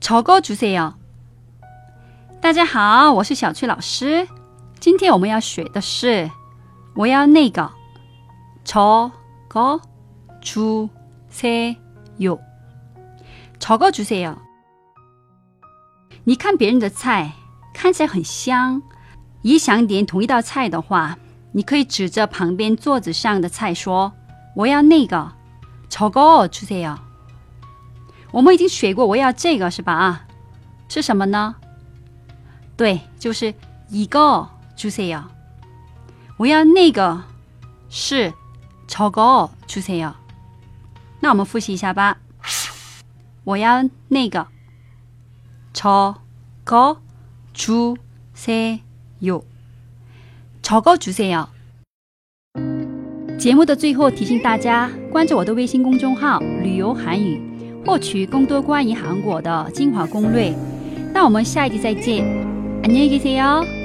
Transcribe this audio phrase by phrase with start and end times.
[0.00, 0.94] 저거주세 요。
[2.40, 4.26] 大家好，我是小翠老师。
[4.80, 6.30] 今天我们要学的是，
[6.94, 7.70] 我要那个，
[8.64, 9.10] 저
[9.50, 9.78] 거
[10.42, 10.88] 주
[11.30, 11.76] 세
[12.18, 12.38] 요。
[13.58, 14.36] 저거주세 요。
[16.24, 17.30] 你看别人的菜
[17.74, 18.82] 看起来很香，
[19.42, 21.18] 也想点同一道菜的话，
[21.52, 24.10] 你可以指着旁边桌子上的菜说，
[24.56, 25.30] 我要那个，
[25.90, 27.09] 저거주세 요。
[28.32, 29.92] 我们已经学过，我要这个是吧？
[29.92, 30.26] 啊，
[30.88, 31.54] 是什么呢？
[32.76, 33.52] 对，就是
[33.88, 35.22] 一个주세 요。
[36.36, 37.22] 我要那个
[37.88, 38.32] 是
[38.88, 40.12] 저거주세 요。
[41.20, 42.18] 那我们复习一下吧。
[43.44, 44.46] 我要那个
[45.74, 46.14] 저
[46.64, 46.98] 거
[47.52, 47.96] 주
[48.36, 48.78] 세
[49.22, 49.42] 요。
[50.62, 51.48] 저거주세 요。
[53.36, 57.44] 节目的最后提醒大家关注我的微信公众号“旅游韩语”。
[57.84, 60.52] 获取更多关于韩国的精华攻略，
[61.14, 62.24] 那我们下一集再见，
[62.82, 63.79] 안녕히계세 요。